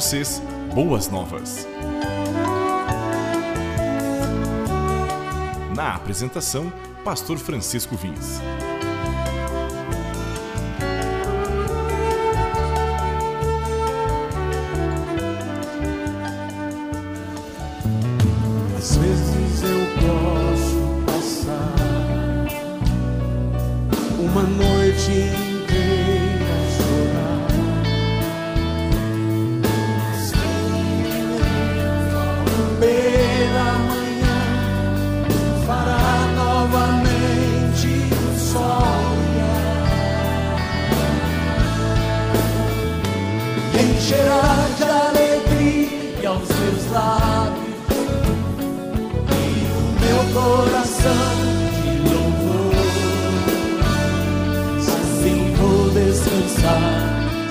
[0.00, 0.40] vocês
[0.74, 1.68] boas novas.
[5.76, 6.72] Na apresentação,
[7.04, 8.40] Pastor Francisco Vins.
[18.78, 21.74] Às vezes eu posso passar
[24.18, 25.49] uma noite
[46.90, 47.70] meus lábios
[50.00, 51.12] meu coração
[51.82, 52.74] de louvor.
[54.78, 57.50] Assim vou descansar,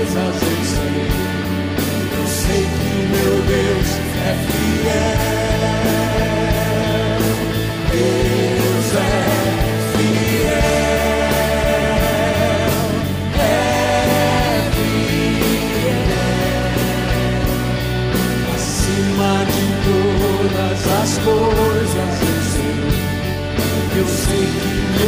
[0.00, 1.04] coisas eu sei,
[2.16, 5.20] eu sei que meu Deus é fiel.
[7.92, 9.08] Deus é
[9.92, 10.62] fiel,
[13.36, 13.46] é
[14.72, 16.08] fiel,
[18.54, 22.78] acima de todas as coisas eu sei,
[23.98, 24.99] eu sei que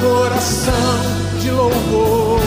[0.00, 0.98] coração
[1.40, 2.40] de louvor.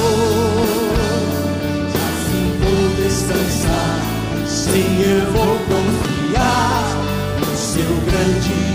[1.94, 4.00] Assim vou descansar,
[4.48, 6.84] sim, eu vou confiar
[7.40, 8.75] no seu grande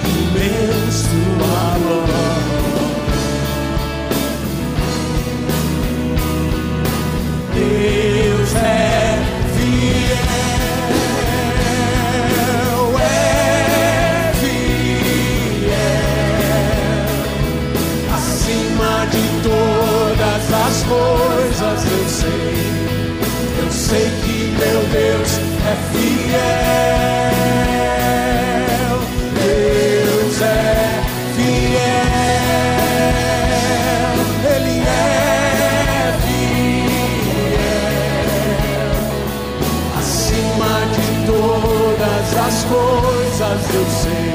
[42.70, 44.34] coisas eu sei.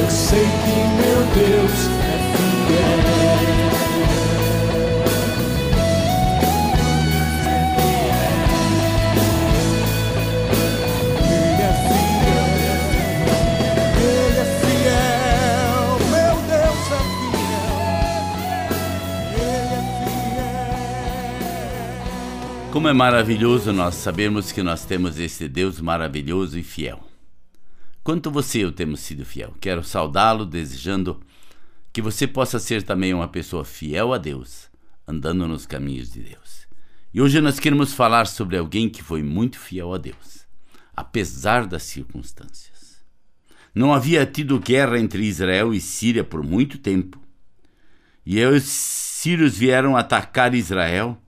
[0.00, 1.87] Eu sei que meu Deus
[22.88, 27.06] É maravilhoso nós sabermos que nós temos esse Deus maravilhoso e fiel.
[28.02, 29.54] Quanto você e eu temos sido fiel.
[29.60, 31.20] Quero saudá-lo, desejando
[31.92, 34.70] que você possa ser também uma pessoa fiel a Deus,
[35.06, 36.66] andando nos caminhos de Deus.
[37.12, 40.46] E hoje nós queremos falar sobre alguém que foi muito fiel a Deus,
[40.96, 43.02] apesar das circunstâncias.
[43.74, 47.20] Não havia tido guerra entre Israel e Síria por muito tempo.
[48.24, 51.20] E os sírios vieram atacar Israel.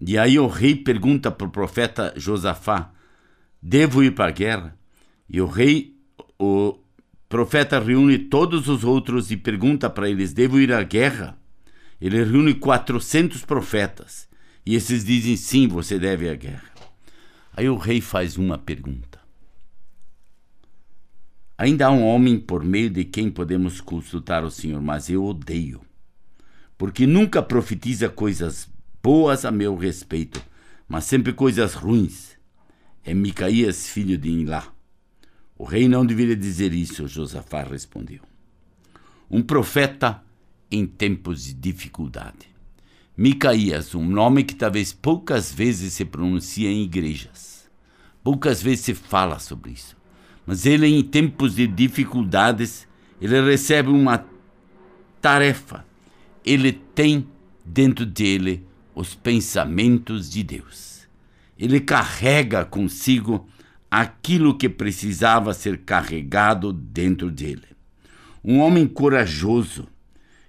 [0.00, 2.92] E aí o rei pergunta para o profeta Josafá:
[3.62, 4.76] Devo ir para a guerra?
[5.28, 5.96] E o rei,
[6.38, 6.78] o
[7.28, 11.38] profeta reúne todos os outros e pergunta para eles: Devo ir à guerra?
[12.00, 14.28] Ele reúne 400 profetas.
[14.66, 16.74] E esses dizem: Sim, você deve ir à guerra.
[17.56, 19.20] Aí o rei faz uma pergunta:
[21.56, 25.80] Ainda há um homem por meio de quem podemos consultar o Senhor, mas eu odeio,
[26.76, 28.68] porque nunca profetiza coisas
[29.04, 30.42] boas a meu respeito,
[30.88, 32.38] mas sempre coisas ruins.
[33.04, 34.72] É Micaías, filho de Inlá.
[35.58, 38.22] O rei não deveria dizer isso, Josafá respondeu.
[39.30, 40.22] Um profeta
[40.70, 42.48] em tempos de dificuldade.
[43.14, 47.70] Micaías, um nome que talvez poucas vezes se pronuncia em igrejas.
[48.22, 49.94] Poucas vezes se fala sobre isso.
[50.46, 52.88] Mas ele, em tempos de dificuldades,
[53.20, 54.24] ele recebe uma
[55.20, 55.84] tarefa.
[56.42, 57.28] Ele tem
[57.66, 61.06] dentro dele os pensamentos de Deus.
[61.58, 63.48] Ele carrega consigo
[63.90, 67.66] aquilo que precisava ser carregado dentro dele.
[68.44, 69.88] Um homem corajoso.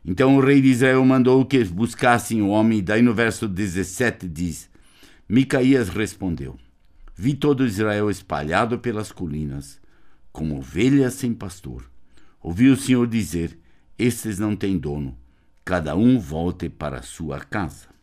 [0.03, 4.69] Então o rei de Israel mandou que buscassem o homem, daí no verso 17 diz:
[5.27, 6.57] Micaías respondeu:
[7.15, 9.79] Vi todo Israel espalhado pelas colinas,
[10.31, 11.89] como ovelhas sem pastor.
[12.41, 13.57] Ouvi o Senhor dizer:
[13.97, 15.17] Estes não têm dono,
[15.63, 17.94] cada um volte para sua casa.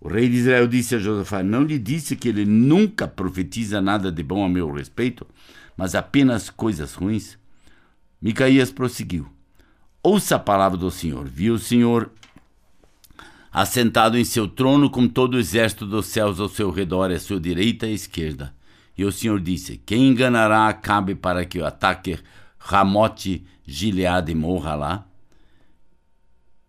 [0.00, 4.12] O rei de Israel disse a Josafá: Não lhe disse que ele nunca profetiza nada
[4.12, 5.26] de bom a meu respeito,
[5.76, 7.38] mas apenas coisas ruins?
[8.20, 9.26] Micaías prosseguiu:
[10.02, 11.26] Ouça a palavra do Senhor.
[11.26, 12.10] Viu o Senhor
[13.52, 17.40] assentado em seu trono com todo o exército dos céus ao seu redor, à sua
[17.40, 18.54] direita e esquerda.
[18.96, 22.18] E o Senhor disse: Quem enganará Acabe para que o ataque
[22.58, 25.06] Ramote Gileade morra lá?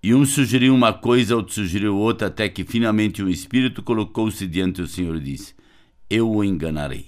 [0.01, 4.81] E um sugeriu uma coisa, outro sugeriu outra, até que finalmente um espírito colocou-se diante
[4.81, 5.55] do Senhor e disse:
[6.09, 7.07] Eu o enganarei.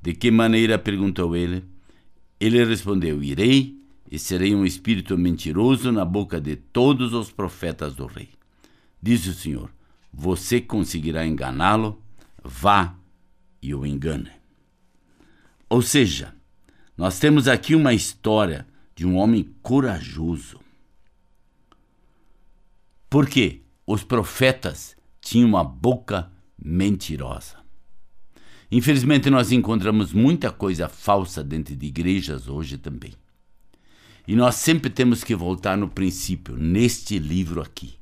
[0.00, 0.78] De que maneira?
[0.78, 1.64] perguntou ele.
[2.38, 3.78] Ele respondeu: Irei
[4.10, 8.28] e serei um espírito mentiroso na boca de todos os profetas do rei.
[9.00, 9.70] Disse o Senhor:
[10.12, 12.02] Você conseguirá enganá-lo?
[12.44, 12.94] Vá
[13.62, 14.30] e o engane.
[15.70, 16.34] Ou seja,
[16.98, 20.61] nós temos aqui uma história de um homem corajoso
[23.12, 27.58] porque os profetas tinham uma boca mentirosa.
[28.70, 33.12] Infelizmente, nós encontramos muita coisa falsa dentro de igrejas hoje também.
[34.26, 37.98] E nós sempre temos que voltar no princípio, neste livro aqui,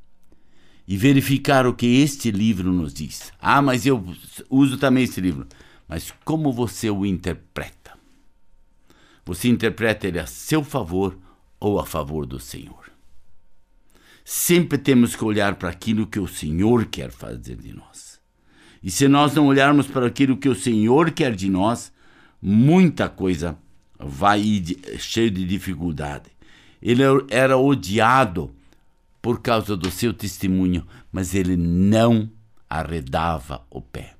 [0.86, 3.32] e verificar o que este livro nos diz.
[3.40, 4.06] Ah, mas eu
[4.48, 5.44] uso também esse livro.
[5.88, 7.98] Mas como você o interpreta?
[9.24, 11.18] Você interpreta ele a seu favor
[11.58, 12.89] ou a favor do Senhor?
[14.32, 18.20] Sempre temos que olhar para aquilo que o Senhor quer fazer de nós.
[18.80, 21.92] E se nós não olharmos para aquilo que o Senhor quer de nós,
[22.40, 23.58] muita coisa
[23.98, 26.30] vai ir cheio de dificuldade.
[26.80, 28.52] Ele era odiado
[29.20, 32.30] por causa do seu testemunho, mas ele não
[32.68, 34.14] arredava o pé.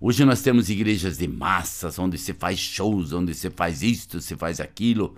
[0.00, 4.36] Hoje nós temos igrejas de massas, onde se faz shows, onde se faz isto, se
[4.36, 5.14] faz aquilo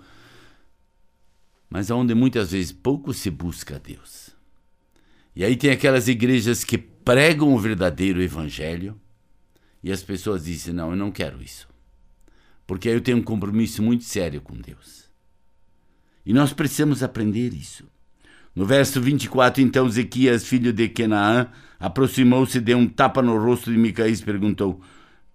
[1.69, 4.29] mas onde muitas vezes pouco se busca a Deus.
[5.35, 8.99] E aí tem aquelas igrejas que pregam o verdadeiro evangelho
[9.83, 11.67] e as pessoas dizem: Não, eu não quero isso.
[12.65, 15.05] Porque aí eu tenho um compromisso muito sério com Deus.
[16.25, 17.85] E nós precisamos aprender isso.
[18.53, 21.47] No verso 24, então Ezequias, filho de Kenaã,
[21.79, 24.81] aproximou-se, deu um tapa no rosto de Micaías e perguntou: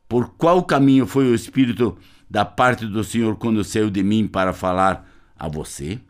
[0.09, 1.97] Por qual caminho foi o Espírito
[2.29, 5.09] da parte do Senhor quando saiu de mim para falar
[5.39, 6.01] a você?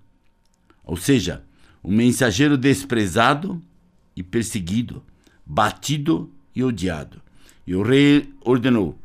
[0.84, 1.43] Ou seja,
[1.82, 3.61] um mensageiro desprezado
[4.17, 5.03] e perseguido,
[5.44, 7.20] batido e odiado.
[7.67, 8.98] E o rei ordenou: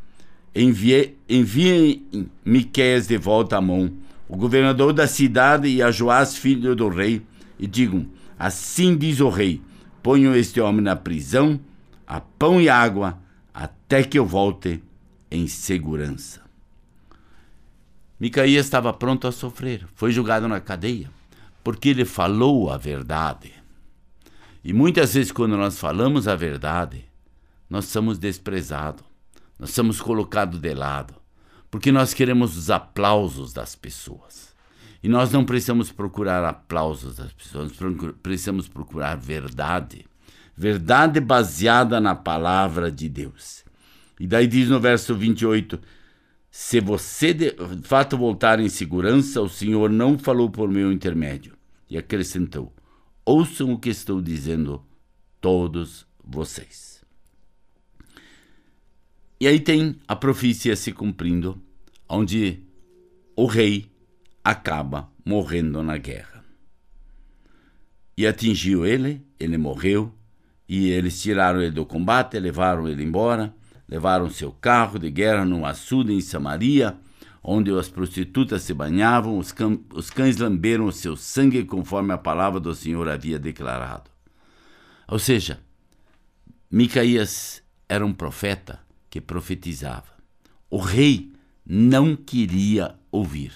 [0.56, 3.92] envie, enviem Miqueias de volta a mão,
[4.28, 7.22] o governador da cidade e a Joás, filho do rei,
[7.60, 8.06] e digam:
[8.38, 9.62] Assim diz o rei:
[10.02, 11.60] ponham este homem na prisão,
[12.06, 13.20] a pão e água,
[13.54, 14.82] até que eu volte
[15.30, 16.42] em segurança.
[18.20, 21.17] Micaías estava pronto a sofrer, foi julgado na cadeia
[21.68, 23.52] porque ele falou a verdade.
[24.64, 27.04] E muitas vezes, quando nós falamos a verdade,
[27.70, 29.04] nós somos desprezados,
[29.60, 31.14] nós somos colocados de lado,
[31.70, 34.56] porque nós queremos os aplausos das pessoas.
[35.04, 40.06] E nós não precisamos procurar aplausos das pessoas, nós precisamos procurar verdade.
[40.56, 43.66] Verdade baseada na palavra de Deus.
[44.18, 45.78] E daí diz no verso 28:
[46.50, 51.57] Se você de fato voltar em segurança, o Senhor não falou por meu intermédio
[51.90, 52.74] e acrescentou:
[53.26, 54.84] Ouçam o que estou dizendo,
[55.42, 57.04] todos vocês.
[59.40, 61.62] E aí tem a profecia se cumprindo,
[62.10, 62.64] onde
[63.36, 63.92] o rei
[64.44, 66.44] acaba morrendo na guerra.
[68.18, 70.12] E atingiu ele, ele morreu,
[70.68, 73.54] e eles tiraram ele do combate, levaram ele embora,
[73.88, 76.98] levaram seu carro de guerra num açude em Samaria
[77.50, 79.56] onde as prostitutas se banhavam, os,
[79.94, 84.12] os cães lamberam o seu sangue conforme a palavra do Senhor havia declarado.
[85.08, 85.62] Ou seja,
[86.70, 90.12] Micaías era um profeta que profetizava.
[90.70, 91.32] O rei
[91.66, 93.54] não queria ouvir.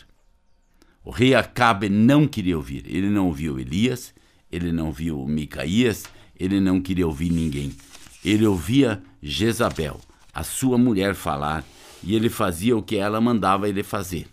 [1.03, 2.85] O rei Acabe não queria ouvir.
[2.87, 4.13] Ele não ouviu Elias,
[4.49, 6.05] ele não viu Micaías,
[6.39, 7.75] ele não queria ouvir ninguém.
[8.23, 9.99] Ele ouvia Jezabel,
[10.33, 11.65] a sua mulher, falar
[12.03, 14.27] e ele fazia o que ela mandava ele fazer.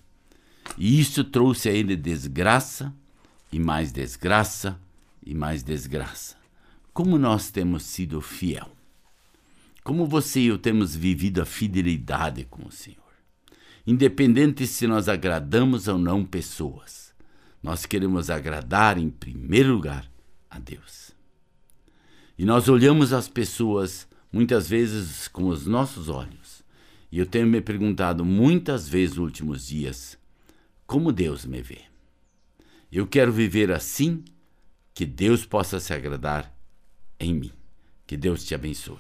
[0.77, 2.95] E isso trouxe a ele desgraça
[3.53, 4.79] e mais desgraça
[5.25, 6.37] e mais desgraça.
[6.93, 8.71] Como nós temos sido fiel.
[9.85, 12.99] Como você e eu temos vivido a fidelidade com o Senhor.
[13.87, 17.15] Independente se nós agradamos ou não pessoas,
[17.63, 20.11] nós queremos agradar em primeiro lugar
[20.51, 21.13] a Deus.
[22.39, 26.48] E nós olhamos as pessoas muitas vezes com os nossos olhos.
[27.11, 30.19] E eu tenho me perguntado muitas vezes nos últimos dias
[30.87, 31.83] como Deus me vê.
[32.91, 34.25] Eu quero viver assim
[34.95, 36.53] que Deus possa se agradar
[37.21, 37.53] em mim.
[38.07, 38.97] Que Deus te abençoe.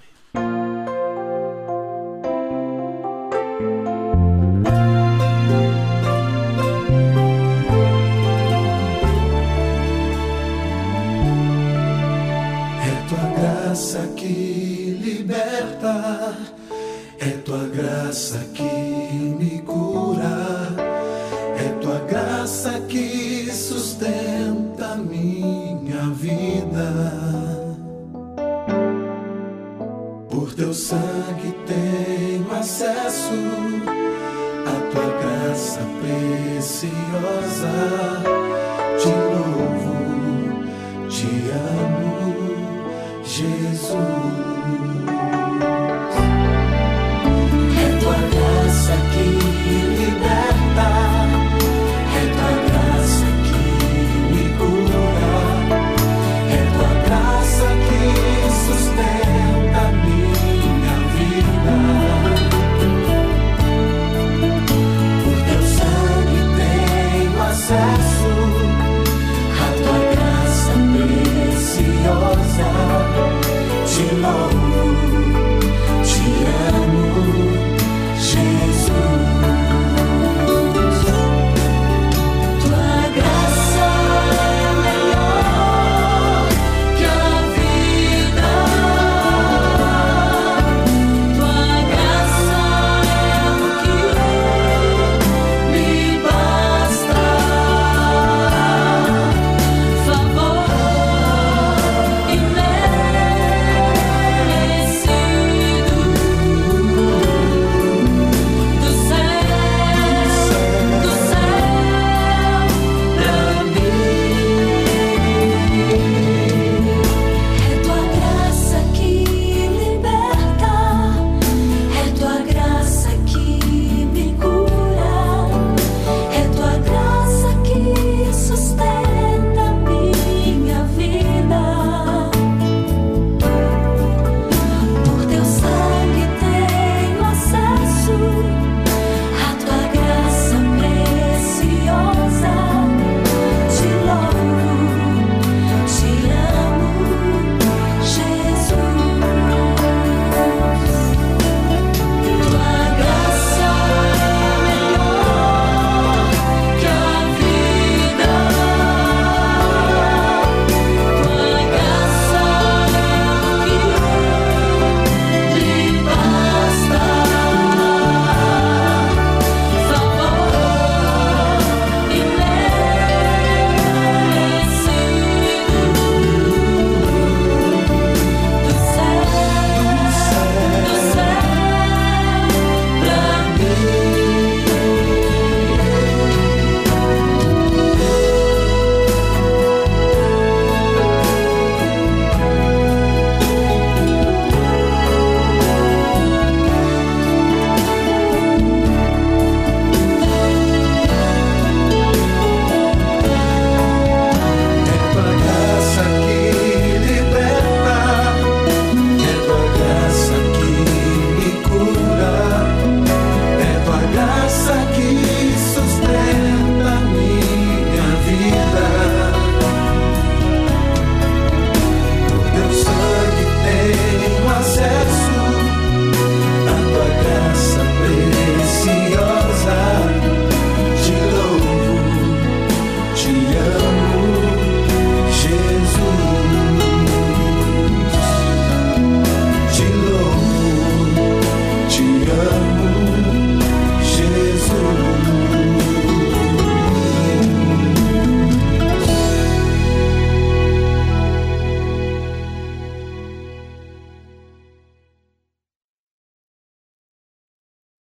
[30.48, 33.34] Por teu sangue tenho acesso
[34.64, 36.88] à tua graça preciosa.
[38.98, 39.94] Te louvo,
[41.10, 44.47] te amo, Jesus.